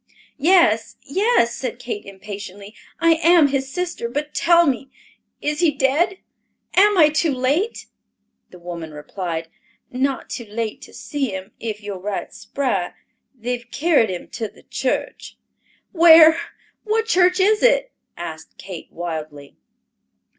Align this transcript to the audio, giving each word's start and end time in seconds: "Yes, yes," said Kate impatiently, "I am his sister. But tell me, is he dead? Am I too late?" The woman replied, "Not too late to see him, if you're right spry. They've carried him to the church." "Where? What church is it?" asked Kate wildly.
"Yes, 0.39 0.95
yes," 1.03 1.53
said 1.53 1.77
Kate 1.77 2.07
impatiently, 2.07 2.73
"I 2.99 3.17
am 3.21 3.49
his 3.49 3.71
sister. 3.71 4.09
But 4.09 4.33
tell 4.33 4.65
me, 4.65 4.89
is 5.43 5.59
he 5.59 5.69
dead? 5.69 6.17
Am 6.73 6.97
I 6.97 7.09
too 7.09 7.31
late?" 7.31 7.85
The 8.49 8.57
woman 8.57 8.93
replied, 8.93 9.47
"Not 9.91 10.27
too 10.31 10.45
late 10.45 10.81
to 10.81 10.93
see 10.95 11.29
him, 11.35 11.51
if 11.59 11.83
you're 11.83 11.99
right 11.99 12.33
spry. 12.33 12.93
They've 13.35 13.69
carried 13.69 14.09
him 14.09 14.27
to 14.29 14.47
the 14.47 14.63
church." 14.63 15.37
"Where? 15.91 16.35
What 16.83 17.05
church 17.05 17.39
is 17.39 17.61
it?" 17.61 17.91
asked 18.17 18.57
Kate 18.57 18.91
wildly. 18.91 19.55